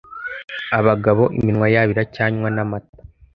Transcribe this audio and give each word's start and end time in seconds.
abagabo 0.79 1.23
iminwa 1.37 1.67
yabo 1.73 1.89
iracyanywa 1.93 2.47
n'amata 2.55 2.99